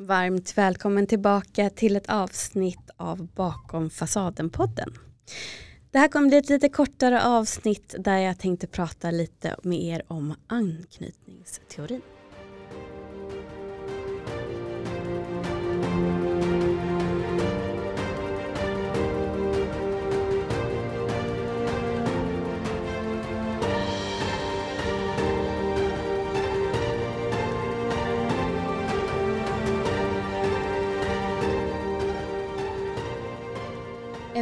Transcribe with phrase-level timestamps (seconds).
[0.00, 4.94] Varmt välkommen tillbaka till ett avsnitt av Bakom fasaden-podden.
[5.90, 10.02] Det här kommer bli ett lite kortare avsnitt där jag tänkte prata lite med er
[10.08, 12.02] om anknytningsteorin.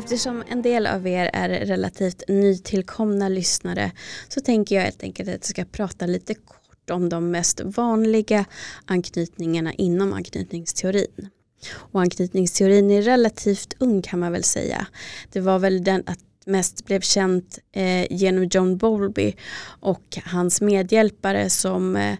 [0.06, 3.92] Eftersom en del av er är relativt nytillkomna lyssnare
[4.28, 8.44] så tänker jag helt enkelt att jag ska prata lite kort om de mest vanliga
[8.84, 11.28] anknytningarna inom anknytningsteorin.
[11.74, 14.86] Och anknytningsteorin är relativt ung kan man väl säga.
[15.32, 19.34] Det var väl den att mest blev känt eh, genom John Bowlby
[19.80, 22.16] och hans medhjälpare som eh,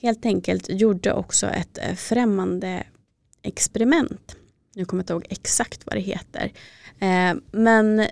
[0.00, 2.86] helt enkelt gjorde också ett eh, främmande
[3.42, 4.36] experiment.
[4.78, 6.52] Nu kommer jag inte ihåg exakt vad det heter.
[6.98, 8.06] Eh, men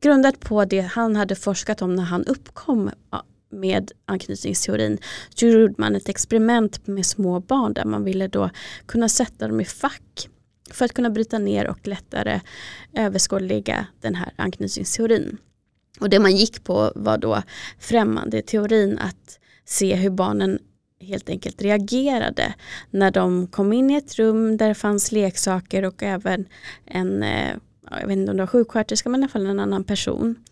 [0.00, 2.90] grundat på det han hade forskat om när han uppkom
[3.50, 4.98] med anknytningsteorin
[5.34, 8.50] så gjorde man ett experiment med små barn där man ville då
[8.86, 10.28] kunna sätta dem i fack
[10.70, 12.40] för att kunna bryta ner och lättare
[12.92, 15.38] överskådliga den här anknytningsteorin.
[16.00, 17.42] Och det man gick på var då
[17.78, 20.58] främmande teorin att se hur barnen
[21.00, 22.54] helt enkelt reagerade
[22.90, 26.48] när de kom in i ett rum där det fanns leksaker och även
[26.84, 27.56] en eh,
[27.90, 30.44] jag vet inte om det var sjuksköterska men i alla fall en annan person.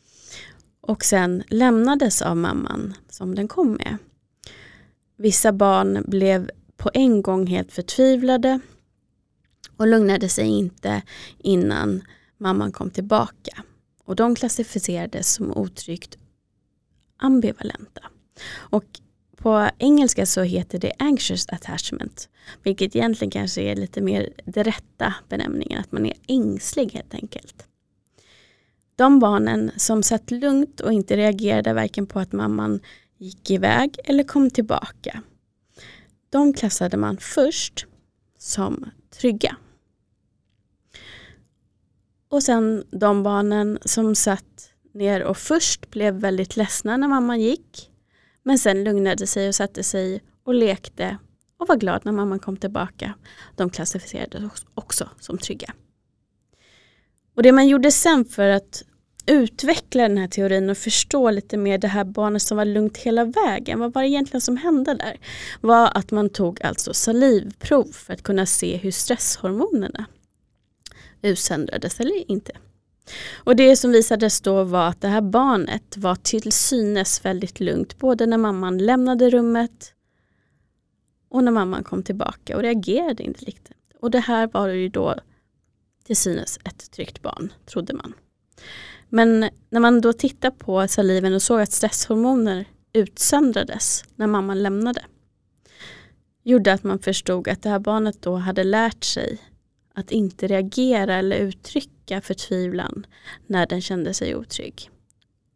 [0.81, 3.97] Och sen lämnades av mamman som den kom med.
[5.17, 8.61] Vissa barn blev på en gång helt förtvivlade
[9.77, 11.03] och lugnade sig inte
[11.39, 12.03] innan
[12.39, 13.65] mamman kom tillbaka.
[14.05, 16.19] Och de klassificerades som otryggt
[17.17, 18.01] ambivalenta.
[18.51, 19.01] Och
[19.39, 22.28] på engelska så heter det anxious attachment,
[22.62, 27.66] vilket egentligen kanske är lite mer det rätta benämningen, att man är ängslig helt enkelt.
[28.97, 32.81] De barnen som satt lugnt och inte reagerade varken på att mamman
[33.19, 35.22] gick iväg eller kom tillbaka,
[36.31, 37.87] de klassade man först
[38.38, 39.56] som trygga.
[42.28, 47.91] Och sen de barnen som satt ner och först blev väldigt ledsna när mamman gick
[48.48, 51.19] men sen lugnade sig och satte sig och lekte
[51.59, 53.14] och var glad när mamman kom tillbaka.
[53.56, 55.75] De klassificerades också som trygga.
[57.36, 58.82] Och det man gjorde sen för att
[59.26, 63.25] utveckla den här teorin och förstå lite mer det här barnet som var lugnt hela
[63.25, 63.78] vägen.
[63.78, 65.19] Vad var det egentligen som hände där?
[65.60, 70.06] Var att man tog alltså salivprov för att kunna se hur stresshormonerna
[71.22, 72.53] utsöndrades eller inte.
[73.35, 77.99] Och det som visades då var att det här barnet var till synes väldigt lugnt
[77.99, 79.93] både när mamman lämnade rummet
[81.29, 83.77] och när mamman kom tillbaka och reagerade inte riktigt.
[84.01, 85.15] Och det här var ju då
[86.05, 88.15] till synes ett tryggt barn, trodde man.
[89.09, 95.05] Men när man då tittade på saliven och såg att stresshormoner utsöndrades när mamman lämnade
[96.43, 99.39] gjorde att man förstod att det här barnet då hade lärt sig
[99.95, 103.07] att inte reagera eller uttrycka förtvivlan
[103.47, 104.91] när den kände sig otrygg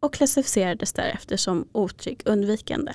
[0.01, 2.93] och klassificerades därefter som otrygg undvikande.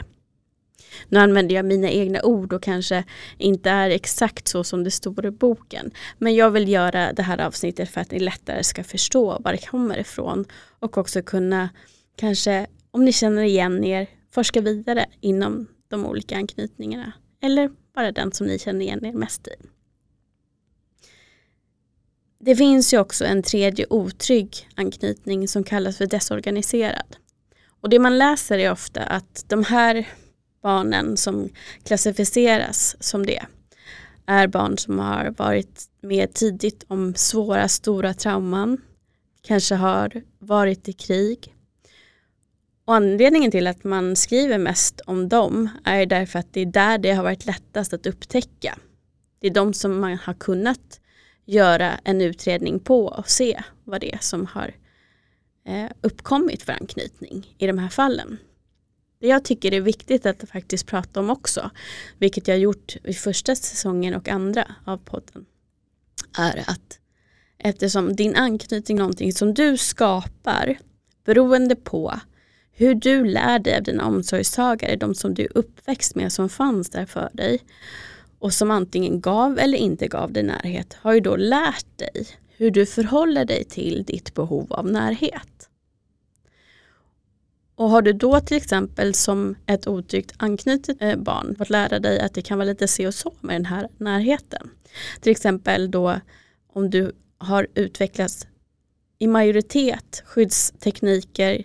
[1.09, 3.03] Nu använder jag mina egna ord och kanske
[3.38, 5.91] inte är exakt så som det står i boken.
[6.18, 9.68] Men jag vill göra det här avsnittet för att ni lättare ska förstå var det
[9.68, 10.45] kommer ifrån
[10.79, 11.69] och också kunna
[12.16, 17.12] kanske, om ni känner igen er, forska vidare inom de olika anknytningarna.
[17.41, 19.51] Eller bara den som ni känner igen er mest i.
[22.39, 27.15] Det finns ju också en tredje otrygg anknytning som kallas för desorganiserad.
[27.81, 30.07] Och det man läser är ofta att de här
[30.61, 31.49] barnen som
[31.83, 33.45] klassificeras som det
[34.25, 38.77] är barn som har varit med tidigt om svåra stora trauman,
[39.41, 41.53] kanske har varit i krig.
[42.85, 46.97] Och anledningen till att man skriver mest om dem är därför att det är där
[46.97, 48.77] det har varit lättast att upptäcka.
[49.39, 51.00] Det är de som man har kunnat
[51.47, 54.75] göra en utredning på och se vad det är som har
[55.65, 58.38] eh, uppkommit för anknytning i de här fallen.
[59.19, 61.71] Det jag tycker är viktigt att faktiskt prata om också,
[62.17, 65.45] vilket jag gjort i första säsongen och andra av podden,
[66.38, 66.99] är att
[67.57, 70.77] eftersom din anknytning är någonting som du skapar
[71.25, 72.19] beroende på
[72.71, 76.89] hur du lär dig av dina omsorgstagare, de som du är uppväxt med som fanns
[76.89, 77.59] där för dig
[78.39, 82.72] och som antingen gav eller inte gav dig närhet har ju då lärt dig hur
[82.72, 85.69] du förhåller dig till ditt behov av närhet.
[87.75, 92.19] Och har du då till exempel som ett otryggt anknutet eh, barn fått lära dig
[92.19, 94.69] att det kan vara lite se och så med den här närheten.
[95.22, 96.19] Till exempel då
[96.74, 98.48] om du har utvecklats
[99.19, 101.63] i majoritet skyddstekniker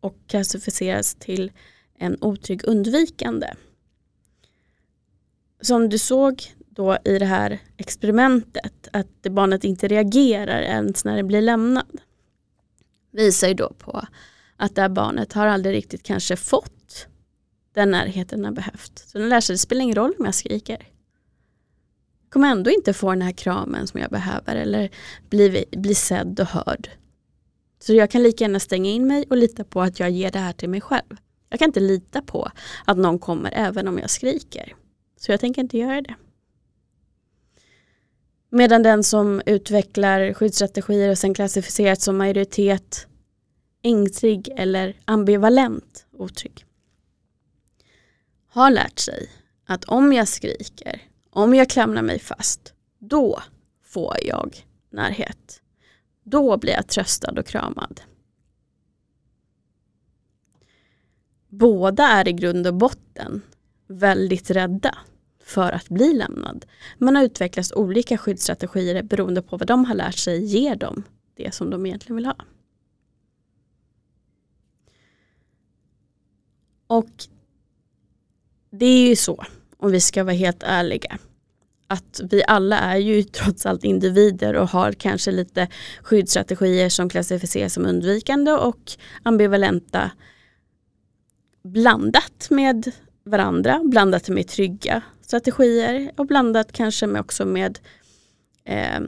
[0.00, 1.52] och klassificeras till
[1.98, 3.46] en otrygg undvikande.
[5.60, 11.22] Som du såg då i det här experimentet att barnet inte reagerar ens när det
[11.22, 12.00] blir lämnad
[13.10, 14.02] visar ju då på
[14.56, 17.06] att det här barnet har aldrig riktigt kanske fått
[17.74, 18.98] den närheten den behövt.
[18.98, 20.78] Så den lär sig, det spelar ingen roll om jag skriker.
[22.22, 24.90] Jag kommer ändå inte få den här kramen som jag behöver eller
[25.30, 26.90] bli, bli sedd och hörd.
[27.78, 30.38] Så jag kan lika gärna stänga in mig och lita på att jag ger det
[30.38, 31.16] här till mig själv.
[31.48, 32.50] Jag kan inte lita på
[32.84, 34.74] att någon kommer även om jag skriker.
[35.20, 36.14] Så jag tänker inte göra det.
[38.48, 43.06] Medan den som utvecklar skyddsstrategier och sen klassificerat som majoritet
[43.82, 46.64] ängslig eller ambivalent otrygg
[48.48, 49.30] har lärt sig
[49.64, 53.42] att om jag skriker, om jag klamrar mig fast, då
[53.84, 55.62] får jag närhet.
[56.24, 58.00] Då blir jag tröstad och kramad.
[61.48, 63.42] Båda är i grund och botten
[63.86, 64.98] väldigt rädda
[65.50, 66.66] för att bli lämnad.
[66.98, 71.04] Man har utvecklat olika skyddsstrategier beroende på vad de har lärt sig ger dem
[71.36, 72.36] det som de egentligen vill ha.
[76.86, 77.10] Och
[78.70, 79.44] det är ju så,
[79.76, 81.18] om vi ska vara helt ärliga,
[81.86, 85.68] att vi alla är ju trots allt individer och har kanske lite
[86.02, 88.92] skyddsstrategier som klassificeras som undvikande och
[89.22, 90.10] ambivalenta
[91.62, 92.92] blandat med
[93.24, 97.78] varandra, blandat med trygga strategier och blandat kanske med också med
[98.64, 99.00] eh,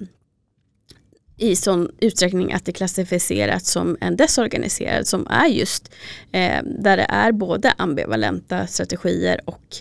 [1.37, 5.93] i sån utsträckning att det klassificeras som en desorganiserad som är just
[6.33, 9.77] eh, där det är både ambivalenta strategier och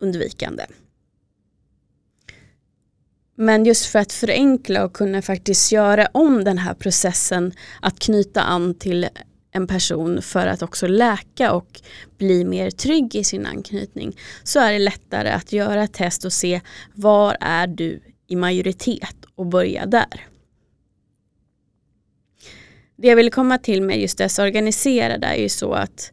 [0.00, 0.62] undvikande.
[3.34, 8.42] Men just för att förenkla och kunna faktiskt göra om den här processen att knyta
[8.42, 9.08] an till
[9.52, 11.80] en person för att också läka och
[12.18, 16.32] bli mer trygg i sin anknytning så är det lättare att göra ett test och
[16.32, 16.60] se
[16.94, 20.26] var är du i majoritet och börja där.
[22.96, 26.12] Det jag vill komma till med just desorganiserade är ju så att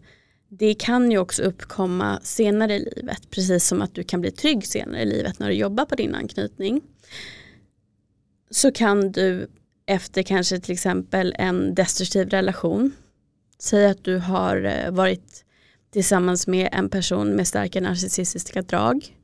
[0.49, 4.67] det kan ju också uppkomma senare i livet, precis som att du kan bli trygg
[4.67, 6.81] senare i livet när du jobbar på din anknytning.
[8.51, 9.47] Så kan du
[9.85, 12.91] efter kanske till exempel en destruktiv relation,
[13.61, 15.45] säg att du har eh, varit
[15.91, 19.15] tillsammans med en person med starka narcissistiska drag.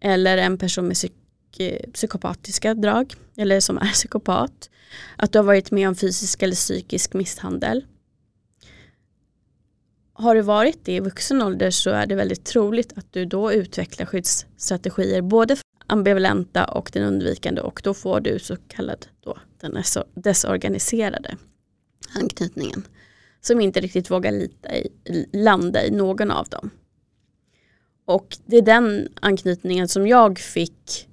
[0.00, 1.12] Eller en person med psyk
[1.58, 3.14] eh, psykopatiska drag.
[3.36, 4.70] Eller som är psykopat.
[5.16, 7.84] Att du har varit med om fysisk eller psykisk misshandel.
[10.16, 13.52] Har du varit det i vuxen ålder så är det väldigt troligt att du då
[13.52, 17.60] utvecklar skyddsstrategier både för ambivalenta och den undvikande.
[17.60, 19.82] Och då får du så kallad då, den
[20.14, 21.36] desorganiserade
[22.14, 22.84] anknytningen
[23.46, 24.90] som inte riktigt vågar lita i,
[25.32, 26.70] landa i någon av dem.
[28.04, 31.08] Och det är den anknytningen som jag fick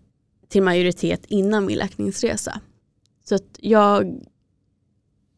[0.47, 2.61] till majoritet innan min läkningsresa.
[3.23, 4.21] Så att jag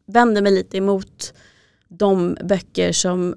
[0.06, 1.34] vänder mig lite emot
[1.88, 3.36] de böcker som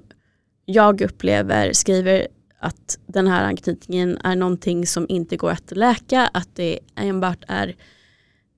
[0.64, 2.28] jag upplever skriver
[2.58, 7.76] att den här anknytningen är någonting som inte går att läka, att det enbart är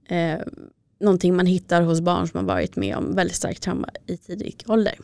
[0.08, 0.40] eh,
[1.00, 4.64] någonting man hittar hos barn som har varit med om väldigt starkt trauma i tidig
[4.66, 4.94] ålder.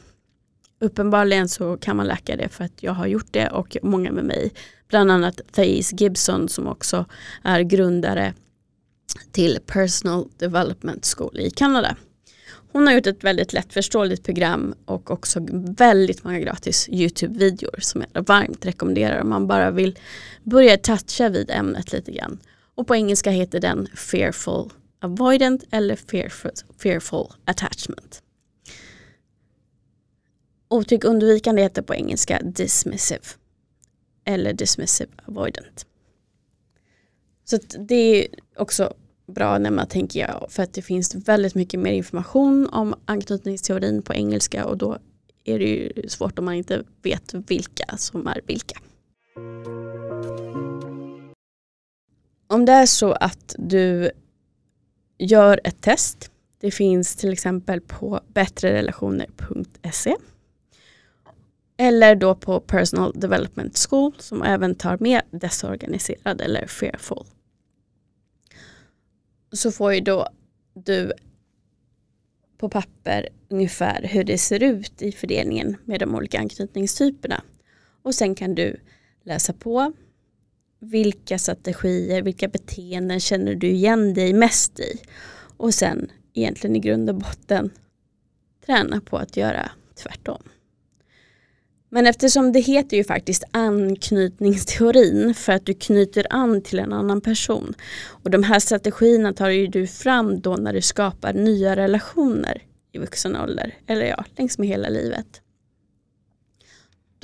[0.80, 4.24] Uppenbarligen så kan man läka det för att jag har gjort det och många med
[4.24, 4.52] mig.
[4.88, 7.04] Bland annat Thais Gibson som också
[7.42, 8.34] är grundare
[9.32, 11.96] till Personal Development School i Kanada.
[12.72, 15.40] Hon har gjort ett väldigt lättförståeligt program och också
[15.78, 19.98] väldigt många gratis YouTube-videor som jag varmt rekommenderar om man bara vill
[20.42, 22.38] börja toucha vid ämnet lite grann.
[22.74, 28.22] Och på engelska heter den Fearful Avoidant eller Fearful, fearful Attachment.
[30.68, 33.24] Otrygg undvikande heter på engelska dismissive
[34.24, 35.86] eller dismissive avoidant.
[37.44, 38.26] Så det är
[38.56, 38.94] också
[39.26, 44.02] bra när man tänker jag för att det finns väldigt mycket mer information om anknytningsteorin
[44.02, 44.98] på engelska och då
[45.44, 48.80] är det ju svårt om man inte vet vilka som är vilka.
[52.46, 54.10] Om det är så att du
[55.18, 56.30] gör ett test,
[56.61, 60.16] det finns till exempel på bättrerelationer.se
[61.76, 67.26] eller då på Personal Development School som även tar med desorganiserad eller fearful.
[69.52, 70.28] Så får ju då
[70.75, 71.12] du
[72.58, 77.42] på papper ungefär hur det ser ut i fördelningen med de olika anknytningstyperna.
[78.02, 78.76] Och sen kan du
[79.25, 79.92] läsa på
[80.90, 85.00] vilka strategier, vilka beteenden känner du igen dig mest i?
[85.56, 87.70] Och sen egentligen i grund och botten
[88.66, 90.42] träna på att göra tvärtom.
[91.88, 97.20] Men eftersom det heter ju faktiskt anknytningsteorin för att du knyter an till en annan
[97.20, 97.74] person.
[98.06, 102.62] Och de här strategierna tar ju du fram då när du skapar nya relationer
[102.92, 103.74] i vuxen ålder.
[103.86, 105.40] Eller ja, längs med hela livet.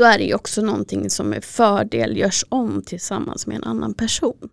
[0.03, 3.95] Då är det ju också någonting som med fördel görs om tillsammans med en annan
[3.95, 4.49] person.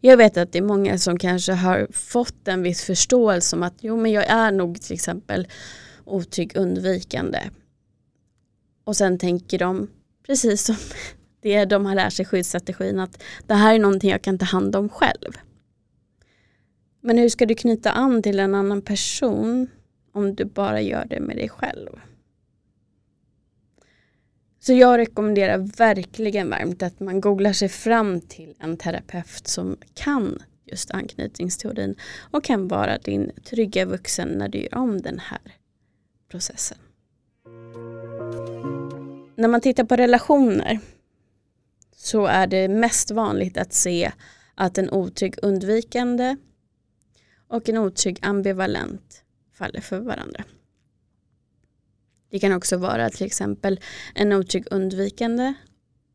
[0.00, 3.74] Jag vet att det är många som kanske har fått en viss förståelse om att
[3.80, 5.48] jo men jag är nog till exempel
[6.04, 7.38] otrygg undvikande.
[8.84, 9.90] Och sen tänker de,
[10.26, 10.76] precis som
[11.42, 14.76] det de har lärt sig skyddsstrategin, att det här är någonting jag kan ta hand
[14.76, 15.32] om själv.
[17.00, 19.68] Men hur ska du knyta an till en annan person
[20.12, 21.90] om du bara gör det med dig själv?
[24.62, 30.42] Så jag rekommenderar verkligen varmt att man googlar sig fram till en terapeut som kan
[30.64, 31.96] just anknytningsteorin
[32.30, 35.56] och kan vara din trygga vuxen när du gör om den här
[36.30, 36.78] processen.
[39.36, 40.80] När man tittar på relationer
[41.96, 44.12] så är det mest vanligt att se
[44.54, 46.36] att en otrygg undvikande
[47.48, 50.44] och en otrygg ambivalent faller för varandra.
[52.30, 53.80] Det kan också vara till exempel
[54.14, 55.54] en otrygg undvikande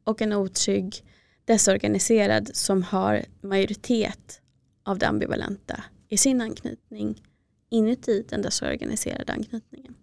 [0.03, 1.03] och en otrygg
[1.45, 4.41] desorganiserad som har majoritet
[4.83, 7.21] av det ambivalenta i sin anknytning
[7.69, 9.95] inuti den desorganiserade anknytningen.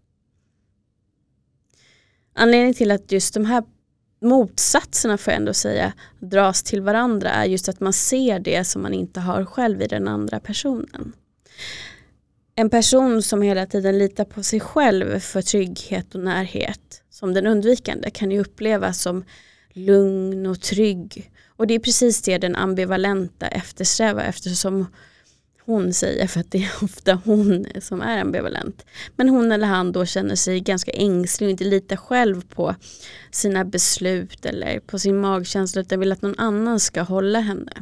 [2.32, 3.64] Anledningen till att just de här
[4.20, 8.82] motsatserna får jag ändå säga dras till varandra är just att man ser det som
[8.82, 11.12] man inte har själv i den andra personen.
[12.54, 17.46] En person som hela tiden litar på sig själv för trygghet och närhet som den
[17.46, 19.24] undvikande kan ju upplevas som
[19.72, 21.30] lugn och trygg.
[21.48, 24.86] Och det är precis det den ambivalenta eftersträvar eftersom
[25.64, 28.86] hon säger för att det är ofta hon som är ambivalent.
[29.16, 32.74] Men hon eller han då känner sig ganska ängslig och inte litar själv på
[33.30, 37.72] sina beslut eller på sin magkänsla utan vill att någon annan ska hålla henne.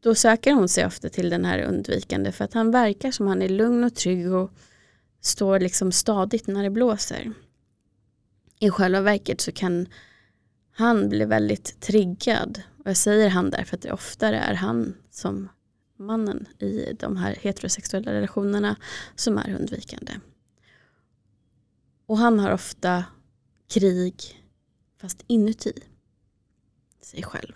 [0.00, 3.42] Då söker hon sig ofta till den här undvikande för att han verkar som han
[3.42, 4.50] är lugn och trygg och
[5.20, 7.32] står liksom stadigt när det blåser.
[8.58, 9.86] I själva verket så kan
[10.72, 12.62] han bli väldigt triggad.
[12.78, 15.48] Och jag säger han därför att det oftare är han som
[15.96, 18.76] mannen i de här heterosexuella relationerna
[19.14, 20.12] som är undvikande.
[22.06, 23.04] Och han har ofta
[23.68, 24.14] krig
[25.00, 25.72] fast inuti
[27.02, 27.52] sig själv.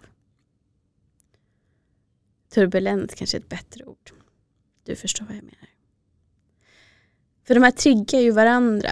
[2.55, 4.11] Turbulent kanske är ett bättre ord.
[4.85, 5.69] Du förstår vad jag menar.
[7.47, 8.91] För de här triggar ju varandra.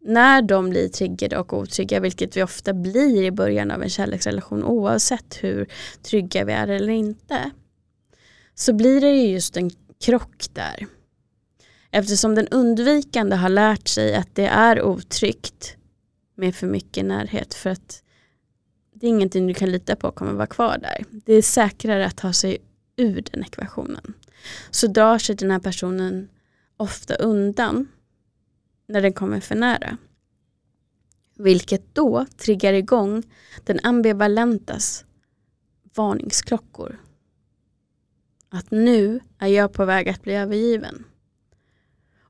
[0.00, 4.64] När de blir triggade och otrygga, vilket vi ofta blir i början av en kärleksrelation
[4.64, 5.66] oavsett hur
[6.02, 7.50] trygga vi är eller inte,
[8.54, 10.86] så blir det just en krock där.
[11.90, 15.76] Eftersom den undvikande har lärt sig att det är otryggt
[16.34, 18.02] med för mycket närhet för att
[19.02, 21.04] det är ingenting du kan lita på kommer vara kvar där.
[21.10, 22.58] Det är säkrare att ta sig
[22.96, 24.14] ur den ekvationen.
[24.70, 26.28] Så drar sig den här personen
[26.76, 27.88] ofta undan
[28.86, 29.96] när den kommer för nära.
[31.34, 33.22] Vilket då triggar igång
[33.64, 35.04] den ambivalentas
[35.94, 36.98] varningsklockor
[38.48, 41.04] att nu är jag på väg att bli övergiven.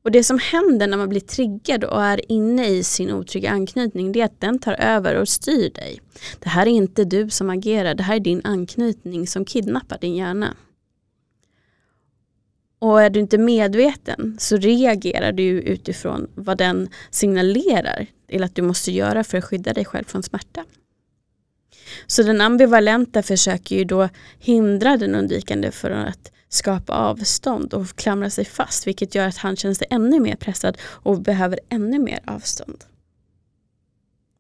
[0.03, 4.13] Och det som händer när man blir triggad och är inne i sin otrygga anknytning
[4.13, 6.01] det är att den tar över och styr dig.
[6.39, 10.17] Det här är inte du som agerar, det här är din anknytning som kidnappar din
[10.17, 10.57] hjärna.
[12.79, 18.63] Och är du inte medveten så reagerar du utifrån vad den signalerar till att du
[18.63, 20.65] måste göra för att skydda dig själv från smärta.
[22.07, 28.31] Så den ambivalenta försöker ju då hindra den undvikande för att skapa avstånd och klamra
[28.31, 32.21] sig fast vilket gör att han känner sig ännu mer pressad och behöver ännu mer
[32.27, 32.85] avstånd.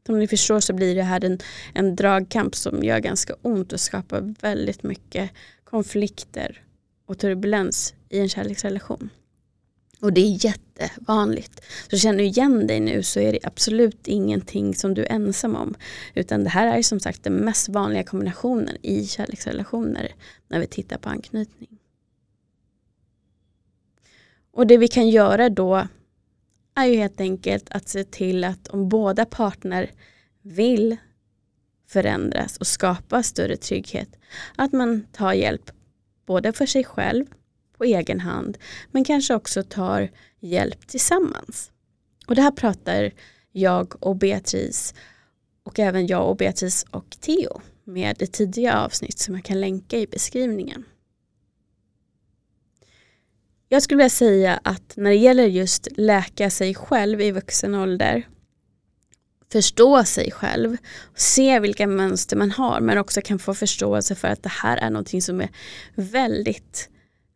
[0.06, 1.38] Som ni förstår så blir det här en,
[1.74, 5.30] en dragkamp som gör ganska ont och skapar väldigt mycket
[5.64, 6.62] konflikter
[7.06, 9.10] och turbulens i en kärleksrelation.
[10.00, 11.60] Och det är jättevanligt.
[11.90, 15.56] Så känner du igen dig nu så är det absolut ingenting som du är ensam
[15.56, 15.74] om.
[16.14, 20.12] Utan det här är som sagt den mest vanliga kombinationen i kärleksrelationer
[20.48, 21.78] när vi tittar på anknytning.
[24.52, 25.86] Och det vi kan göra då
[26.74, 29.90] är ju helt enkelt att se till att om båda partner
[30.42, 30.96] vill
[31.88, 34.08] förändras och skapa större trygghet,
[34.56, 35.70] att man tar hjälp
[36.26, 37.26] både för sig själv
[37.76, 38.58] på egen hand
[38.90, 41.70] men kanske också tar hjälp tillsammans.
[42.26, 43.12] Och det här pratar
[43.52, 44.94] jag och Beatrice
[45.62, 49.98] och även jag och Beatrice och Theo med i tidiga avsnitt som jag kan länka
[49.98, 50.84] i beskrivningen.
[53.72, 58.28] Jag skulle vilja säga att när det gäller just läka sig själv i vuxen ålder
[59.52, 60.76] förstå sig själv,
[61.14, 64.90] se vilka mönster man har men också kan få förståelse för att det här är
[64.90, 65.48] någonting som är
[65.94, 66.88] väldigt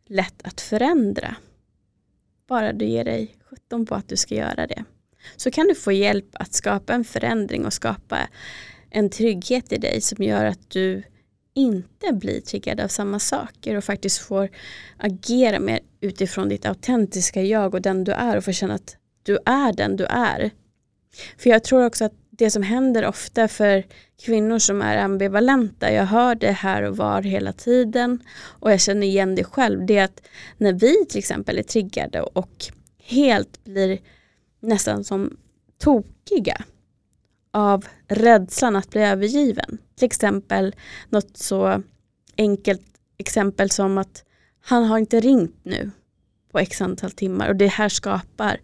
[0.07, 1.35] lätt att förändra.
[2.47, 4.83] Bara du ger dig sjutton på att du ska göra det.
[5.35, 8.17] Så kan du få hjälp att skapa en förändring och skapa
[8.89, 11.03] en trygghet i dig som gör att du
[11.57, 14.49] inte blir triggad av samma saker och faktiskt får
[14.97, 19.37] agera mer utifrån ditt autentiska jag och den du är och får känna att du
[19.45, 20.51] är den du är.
[21.37, 23.83] För jag tror också att det som händer ofta för
[24.21, 29.07] kvinnor som är ambivalenta, jag hör det här och var hela tiden och jag känner
[29.07, 32.65] igen det själv, det är att när vi till exempel är triggade och
[33.03, 33.99] helt blir
[34.59, 35.37] nästan som
[35.77, 36.63] tokiga
[37.57, 39.77] av rädslan att bli övergiven.
[39.95, 40.75] Till exempel
[41.09, 41.83] något så
[42.37, 42.81] enkelt
[43.17, 44.23] exempel som att
[44.61, 45.91] han har inte ringt nu
[46.51, 48.59] på x antal timmar och det här skapar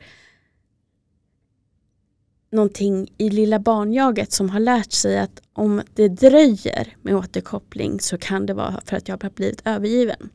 [2.51, 8.17] någonting i lilla barnjaget som har lärt sig att om det dröjer med återkoppling så
[8.17, 10.29] kan det vara för att jag har blivit övergiven.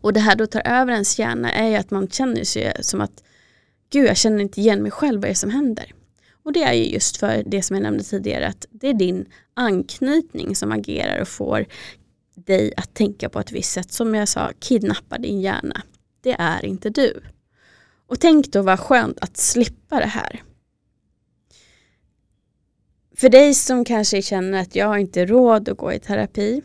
[0.00, 3.00] Och det här då tar över ens hjärna är ju att man känner sig som
[3.00, 3.22] att
[3.90, 5.92] gud jag känner inte igen mig själv, vad är det som händer?
[6.44, 9.26] Och det är ju just för det som jag nämnde tidigare att det är din
[9.54, 11.66] anknytning som agerar och får
[12.34, 13.92] dig att tänka på ett visst sätt.
[13.92, 15.82] Som jag sa, kidnappa din hjärna.
[16.20, 17.22] Det är inte du.
[18.06, 20.42] Och tänk då vad skönt att slippa det här.
[23.16, 26.62] För dig som kanske känner att jag har inte råd att gå i terapi.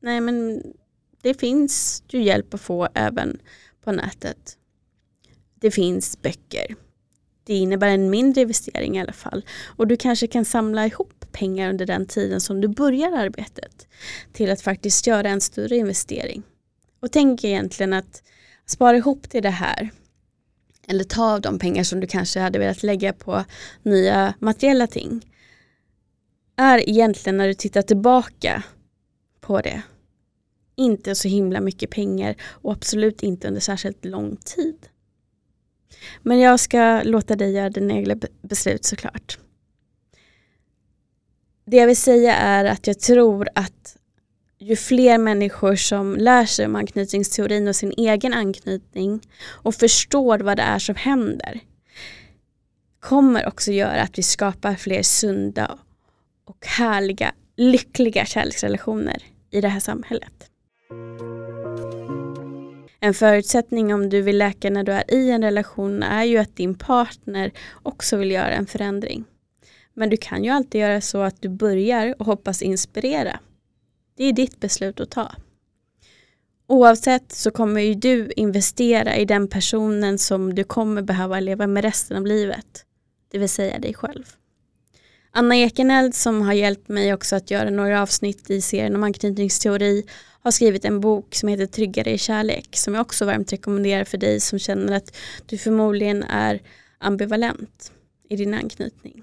[0.00, 0.62] Nej men
[1.22, 3.40] det finns ju hjälp att få även
[3.84, 4.58] på nätet.
[5.54, 6.76] Det finns böcker.
[7.44, 9.44] Det innebär en mindre investering i alla fall.
[9.76, 13.88] Och du kanske kan samla ihop pengar under den tiden som du börjar arbetet
[14.32, 16.42] till att faktiskt göra en större investering.
[17.00, 18.22] Och tänk egentligen att
[18.66, 19.90] spara ihop till det här
[20.88, 23.44] eller ta av de pengar som du kanske hade velat lägga på
[23.82, 25.26] nya materiella ting
[26.56, 28.62] är egentligen när du tittar tillbaka
[29.40, 29.82] på det
[30.80, 34.76] inte så himla mycket pengar och absolut inte under särskilt lång tid.
[36.22, 39.38] Men jag ska låta dig göra dina egna beslut såklart.
[41.66, 43.96] Det jag vill säga är att jag tror att
[44.58, 50.56] ju fler människor som lär sig om anknytningsteorin och sin egen anknytning och förstår vad
[50.56, 51.60] det är som händer
[53.00, 55.78] kommer också göra att vi skapar fler sunda
[56.44, 60.50] och härliga, lyckliga kärleksrelationer i det här samhället.
[63.00, 66.56] En förutsättning om du vill läka när du är i en relation är ju att
[66.56, 69.24] din partner också vill göra en förändring.
[69.94, 73.40] Men du kan ju alltid göra så att du börjar och hoppas inspirera
[74.20, 75.32] det är ditt beslut att ta.
[76.66, 81.84] Oavsett så kommer ju du investera i den personen som du kommer behöva leva med
[81.84, 82.84] resten av livet.
[83.30, 84.24] Det vill säga dig själv.
[85.30, 90.04] Anna Ekeneld som har hjälpt mig också att göra några avsnitt i serien om anknytningsteori
[90.42, 94.18] har skrivit en bok som heter Tryggare i kärlek som jag också varmt rekommenderar för
[94.18, 96.62] dig som känner att du förmodligen är
[96.98, 97.92] ambivalent
[98.28, 99.22] i din anknytning.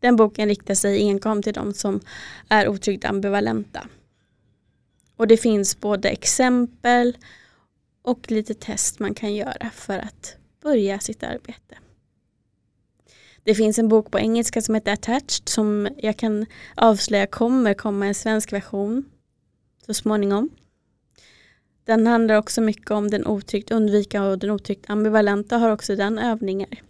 [0.00, 2.00] Den boken riktar sig enkom till de som
[2.48, 3.88] är otryggt ambivalenta.
[5.16, 7.16] Och det finns både exempel
[8.02, 11.78] och lite test man kan göra för att börja sitt arbete.
[13.44, 18.06] Det finns en bok på engelska som heter Attached som jag kan avslöja kommer komma
[18.06, 19.04] en svensk version
[19.86, 20.50] så småningom.
[21.84, 26.18] Den handlar också mycket om den otryggt undvika och den otryggt ambivalenta har också den
[26.18, 26.82] övningar.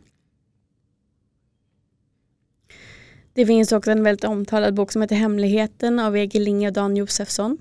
[3.33, 6.97] Det finns också en väldigt omtalad bok som heter Hemligheten av Egil Linge och Dan
[6.97, 7.59] Josefsson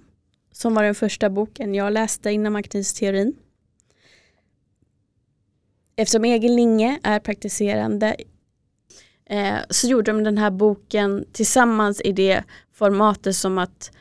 [0.52, 3.36] som var den första boken jag läste inom anknytningsteorin.
[5.96, 8.16] Eftersom Egil Linge är praktiserande
[9.26, 12.44] eh, så gjorde de den här boken tillsammans i det
[12.74, 13.92] formatet som att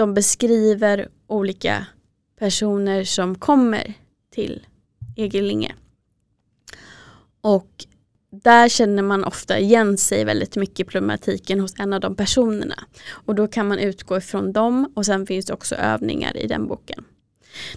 [0.00, 1.86] de beskriver olika
[2.38, 3.94] personer som kommer
[4.34, 4.66] till
[5.16, 5.74] Egerlinge.
[7.40, 7.86] Och
[8.30, 12.84] där känner man ofta igen sig väldigt mycket i problematiken hos en av de personerna.
[13.10, 16.66] Och då kan man utgå ifrån dem och sen finns det också övningar i den
[16.66, 17.04] boken.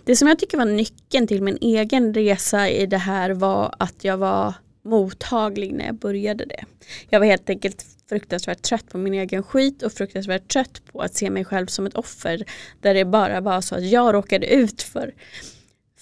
[0.04, 4.04] Det som jag tycker var nyckeln till min egen resa i det här var att
[4.04, 6.66] jag var mottaglig när jag började det.
[7.10, 11.16] Jag var helt enkelt fruktansvärt trött på min egen skit och fruktansvärt trött på att
[11.16, 12.44] se mig själv som ett offer
[12.82, 15.13] där det bara var så att jag råkade ut för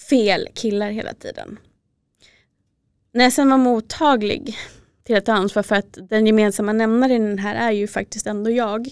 [0.08, 1.58] fel killar hela tiden.
[3.12, 4.56] När jag sen var mottaglig
[5.04, 8.88] till att ta ansvar för att den gemensamma nämnaren här är ju faktiskt ändå jag.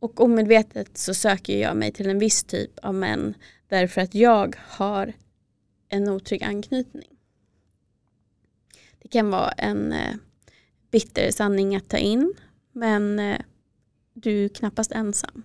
[0.00, 3.34] Och omedvetet så söker jag mig till en viss typ av män
[3.68, 5.12] därför att jag har
[5.88, 7.08] en otrygg anknytning.
[9.02, 10.14] Det kan vara en eh,
[10.90, 12.34] bitter sanning att ta in
[12.72, 13.40] men eh,
[14.14, 15.42] du är knappast ensam.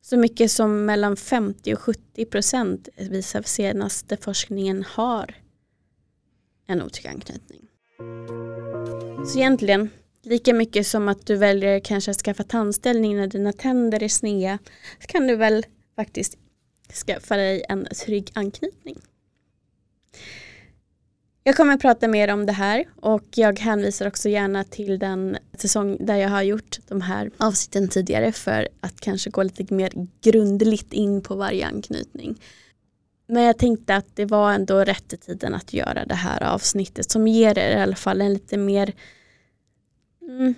[0.00, 5.34] Så mycket som mellan 50 och 70 procent visar senaste forskningen har
[6.66, 7.68] en otrygg anknytning.
[9.26, 9.90] Så egentligen,
[10.22, 14.58] lika mycket som att du väljer kanske att skaffa tandställning när dina tänder är sneda,
[15.00, 16.38] så kan du väl faktiskt
[17.06, 19.00] skaffa dig en trygg anknytning.
[21.48, 25.38] Jag kommer att prata mer om det här och jag hänvisar också gärna till den
[25.58, 29.92] säsong där jag har gjort de här avsnitten tidigare för att kanske gå lite mer
[30.22, 32.40] grundligt in på varje anknytning.
[33.26, 37.10] Men jag tänkte att det var ändå rätt i tiden att göra det här avsnittet
[37.10, 38.92] som ger er i alla fall en lite mer
[40.22, 40.54] mm,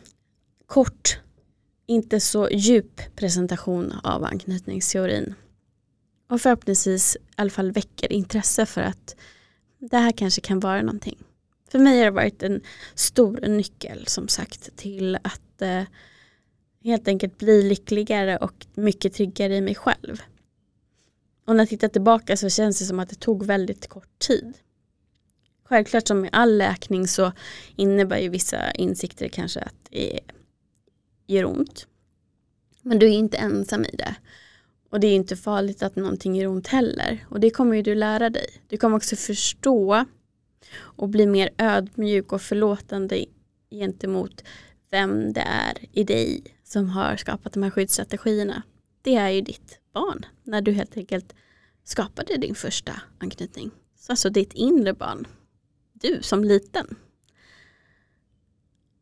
[0.67, 1.19] kort,
[1.87, 5.35] inte så djup presentation av anknytningsteorin.
[6.31, 9.17] Och förhoppningsvis i alla fall väcker intresse för att
[9.81, 11.19] det här kanske kan vara någonting.
[11.71, 12.61] För mig har det varit en
[12.95, 15.83] stor nyckel som sagt till att eh,
[16.85, 20.23] helt enkelt bli lyckligare och mycket tryggare i mig själv.
[21.45, 24.55] Och när jag tittar tillbaka så känns det som att det tog väldigt kort tid.
[25.65, 27.33] Självklart som med all läkning så
[27.77, 30.21] innebär ju vissa insikter kanske att det
[31.27, 31.87] gör ont.
[32.83, 34.15] Men du är inte ensam i det.
[34.91, 37.27] Och det är inte farligt att någonting gör ont heller.
[37.29, 38.47] Och det kommer ju du lära dig.
[38.69, 40.05] Du kommer också förstå
[40.79, 43.25] och bli mer ödmjuk och förlåtande
[43.71, 44.45] gentemot
[44.91, 48.63] vem det är i dig som har skapat de här skyddsstrategierna.
[49.03, 51.35] Det är ju ditt barn när du helt enkelt
[51.85, 53.71] skapade din första anknytning.
[53.99, 55.27] Så alltså ditt inre barn.
[55.93, 56.97] Du som liten.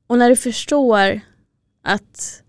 [0.07, 1.21] Och när du förstår
[1.83, 2.43] att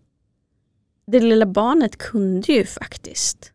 [1.12, 3.54] det lilla barnet kunde ju faktiskt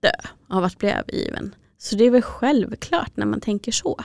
[0.00, 0.12] dö
[0.48, 1.54] av att bli övergiven.
[1.78, 4.00] Så det är väl självklart när man tänker så.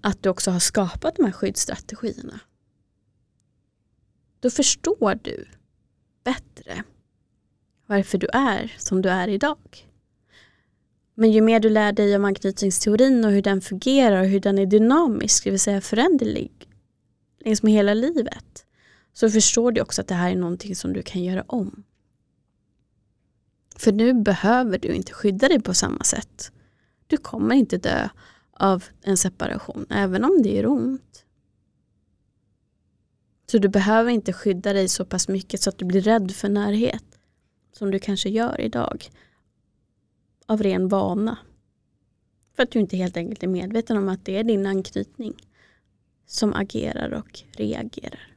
[0.00, 2.40] Att du också har skapat de här skyddsstrategierna.
[4.40, 5.46] Då förstår du
[6.24, 6.84] bättre
[7.86, 9.88] varför du är som du är idag.
[11.14, 14.58] Men ju mer du lär dig om anknytningsteorin och hur den fungerar och hur den
[14.58, 16.68] är dynamisk, det vill säga föränderlig
[17.44, 18.66] längs med hela livet,
[19.12, 21.84] så förstår du också att det här är någonting som du kan göra om.
[23.76, 26.52] För nu behöver du inte skydda dig på samma sätt.
[27.06, 28.08] Du kommer inte dö
[28.52, 31.24] av en separation, även om det gör ont.
[33.50, 36.48] Så du behöver inte skydda dig så pass mycket så att du blir rädd för
[36.48, 37.04] närhet.
[37.72, 39.08] Som du kanske gör idag.
[40.46, 41.38] Av ren vana.
[42.56, 45.34] För att du inte helt enkelt är medveten om att det är din anknytning
[46.26, 48.36] som agerar och reagerar.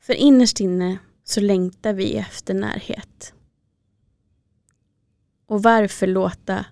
[0.00, 3.34] För innerst inne så längtar vi efter närhet.
[5.48, 6.66] Och varför låta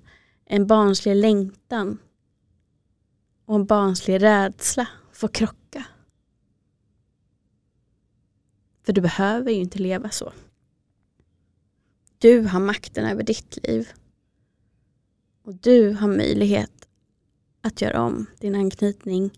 [0.44, 1.98] en barnslig längtan
[3.44, 5.84] och en barnslig rädsla få krocka?
[8.82, 10.32] För du behöver ju inte leva så.
[12.18, 13.88] Du har makten över ditt liv.
[15.42, 16.88] Och du har möjlighet
[17.60, 19.30] att göra om din anknytning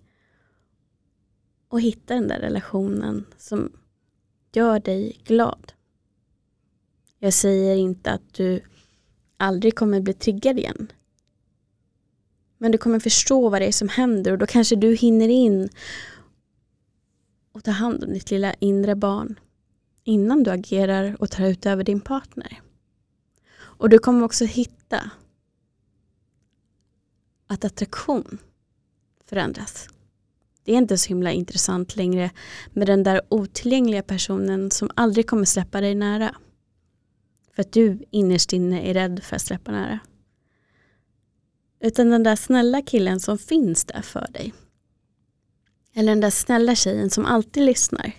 [1.69, 3.73] och hitta den där relationen som
[4.53, 5.73] gör dig glad.
[7.19, 8.63] Jag säger inte att du
[9.39, 10.93] aldrig kommer bli triggad igen.
[12.59, 15.69] Men du kommer förstå vad det är som händer och då kanske du hinner in
[17.53, 19.41] och ta hand om ditt lilla inre barn
[20.05, 22.61] innan du agerar och tar ut över din partner.
[23.59, 25.11] Och du kommer också hitta
[27.47, 28.39] att attraktion
[29.25, 29.89] förändras.
[30.65, 32.31] Det är inte så himla intressant längre
[32.73, 36.35] med den där otillgängliga personen som aldrig kommer släppa dig nära.
[37.59, 39.99] För att du innerst inne är rädd för att släppa nära.
[41.81, 44.55] Utan den där snälla killen som finns där för dig.
[45.95, 48.13] Eller den där snälla tjejen som alltid lyssnar.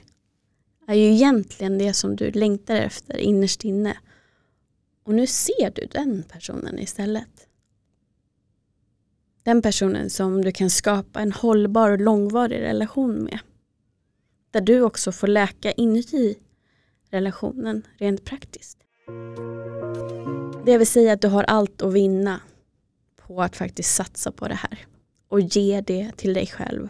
[0.88, 3.98] Är ju egentligen det som du längtar efter innerst inne.
[5.04, 7.48] Och nu ser du den personen istället.
[9.44, 13.40] Den personen som du kan skapa en hållbar och långvarig relation med.
[14.52, 16.36] Där du också får läka inuti
[17.10, 18.79] relationen rent praktiskt.
[20.66, 22.42] Det vill säga att du har allt att vinna
[23.16, 24.86] på att faktiskt satsa på det här
[25.28, 26.90] och ge det till dig själv.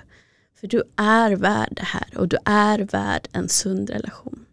[0.55, 4.45] För du är värd det här och du är värd en sund relation.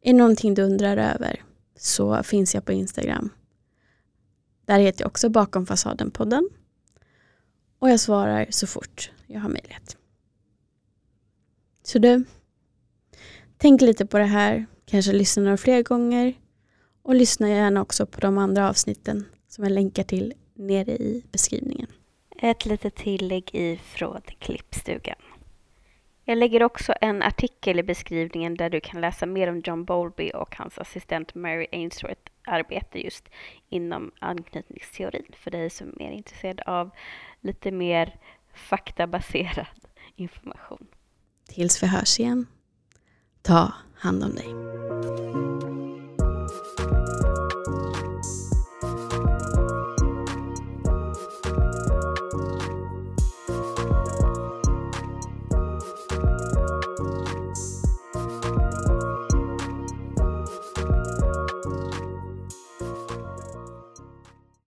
[0.00, 1.42] Är det någonting du undrar över
[1.76, 3.30] så finns jag på Instagram.
[4.64, 6.48] Där heter jag också Bakom fasaden-podden.
[7.78, 9.96] Och jag svarar så fort jag har möjlighet.
[11.82, 12.24] Så du,
[13.56, 14.66] tänk lite på det här.
[14.90, 16.34] Kanske lyssna några fler gånger.
[17.02, 21.86] Och lyssna gärna också på de andra avsnitten som jag länkar till nere i beskrivningen.
[22.38, 25.16] Ett litet tillägg ifrån klippstugan.
[26.24, 30.30] Jag lägger också en artikel i beskrivningen där du kan läsa mer om John Bowlby
[30.34, 33.28] och hans assistent Mary Ainsworth arbete just
[33.68, 36.90] inom anknytningsteorin för dig som är mer intresserad av
[37.40, 38.16] lite mer
[38.54, 39.66] faktabaserad
[40.16, 40.86] information.
[41.48, 42.46] Tills vi hörs igen,
[43.42, 44.54] ta hand om dig.